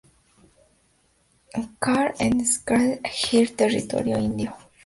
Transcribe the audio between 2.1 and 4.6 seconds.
en Sacred Heart, Territorio Indio.